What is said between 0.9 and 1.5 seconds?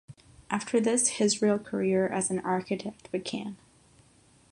his